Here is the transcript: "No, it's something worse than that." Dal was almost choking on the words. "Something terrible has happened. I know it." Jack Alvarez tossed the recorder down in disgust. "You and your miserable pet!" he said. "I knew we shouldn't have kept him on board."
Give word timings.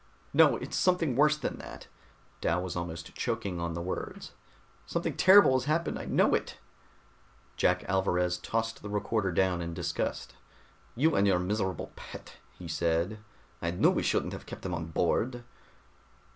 "No, 0.33 0.55
it's 0.57 0.75
something 0.75 1.15
worse 1.15 1.37
than 1.37 1.59
that." 1.59 1.85
Dal 2.41 2.63
was 2.63 2.75
almost 2.75 3.13
choking 3.13 3.59
on 3.59 3.75
the 3.75 3.83
words. 3.83 4.31
"Something 4.87 5.15
terrible 5.15 5.53
has 5.53 5.65
happened. 5.65 5.99
I 5.99 6.05
know 6.05 6.33
it." 6.33 6.57
Jack 7.55 7.83
Alvarez 7.87 8.39
tossed 8.39 8.81
the 8.81 8.89
recorder 8.89 9.31
down 9.31 9.61
in 9.61 9.75
disgust. 9.75 10.33
"You 10.95 11.15
and 11.15 11.27
your 11.27 11.37
miserable 11.37 11.91
pet!" 11.95 12.37
he 12.57 12.67
said. 12.67 13.19
"I 13.61 13.69
knew 13.69 13.91
we 13.91 14.01
shouldn't 14.01 14.33
have 14.33 14.47
kept 14.47 14.65
him 14.65 14.73
on 14.73 14.85
board." 14.87 15.43